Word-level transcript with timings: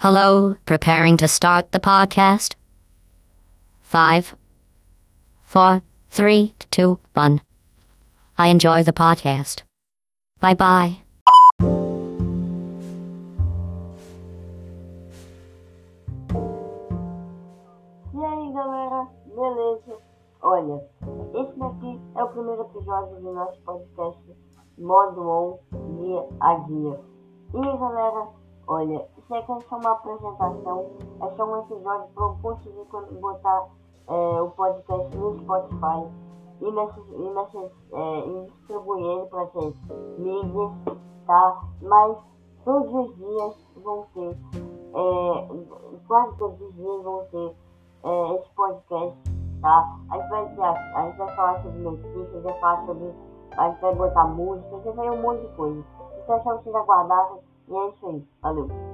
Hello, 0.00 0.56
preparing 0.64 1.18
to 1.18 1.28
start 1.28 1.72
the 1.72 1.78
podcast? 1.78 2.54
Five, 3.82 4.34
four, 5.42 5.82
three, 6.08 6.54
two, 6.70 6.98
one. 7.12 7.42
I 8.38 8.46
enjoy 8.46 8.82
the 8.82 8.94
podcast. 8.94 9.62
Bye 10.40 10.54
bye. 10.54 11.02
E 18.14 18.24
aí 18.24 18.52
galera, 18.54 19.06
beleza? 19.36 19.98
Olha, 20.40 20.82
esse 21.34 21.58
daqui 21.58 22.00
é 22.16 22.24
o 22.24 22.28
primeiro 22.28 22.62
episódio 22.62 23.20
do 23.20 23.34
nosso 23.34 23.60
podcast 23.66 24.18
Modo 24.78 25.28
On 25.28 25.58
Dia 26.00 26.24
a 26.40 26.54
Dia. 26.54 26.98
E 27.52 27.78
galera, 27.78 28.28
olha, 28.70 29.04
isso 29.18 29.34
é 29.34 29.42
só 29.42 29.76
uma 29.76 29.90
apresentação, 29.90 30.90
é 31.20 31.30
só 31.36 31.44
um 31.44 31.58
episódio 31.58 32.08
conseguir 32.40 32.84
quando 32.88 33.20
botar 33.20 33.66
é, 34.06 34.40
o 34.40 34.50
podcast 34.50 35.16
no 35.16 35.38
Spotify 35.40 36.08
e, 36.60 36.70
nessas, 36.70 37.04
e, 37.08 37.30
nessas, 37.30 37.72
é, 37.92 38.28
e 38.28 38.46
distribuir 38.46 39.04
ele 39.04 39.26
para 39.26 39.42
essas 39.42 39.74
mídias, 40.18 40.70
tá? 41.26 41.62
Mas 41.82 42.16
todos 42.64 42.94
os 42.94 43.16
dias 43.16 43.56
vão 43.82 44.06
ter, 44.14 44.38
é, 44.94 45.48
quase 46.06 46.36
todos 46.38 46.60
os 46.60 46.74
dias 46.74 47.02
vão 47.02 47.24
ter 47.32 47.56
é, 48.04 48.34
esse 48.36 48.50
podcast, 48.54 49.18
tá? 49.62 49.98
A 50.10 50.16
gente, 50.16 50.54
vai 50.56 50.94
a 50.94 51.06
gente 51.06 51.18
vai 51.18 51.34
falar 51.34 51.62
sobre 51.62 51.78
notícias, 51.80 52.42
vai 52.44 52.60
falar 52.60 52.86
sobre. 52.86 53.12
A 53.56 53.68
gente 53.68 53.80
vai 53.80 53.94
botar 53.96 54.24
música, 54.28 54.76
vai 54.76 54.94
fazer 54.94 55.10
um 55.10 55.22
monte 55.22 55.40
de 55.40 55.56
coisa. 55.56 55.84
Então 56.22 56.36
é 56.36 56.40
só 56.42 56.56
vocês 56.56 56.74
aguardarem 56.74 57.49
e 57.70 57.74
é 57.74 57.88
isso. 57.88 58.26
Valeu! 58.42 58.89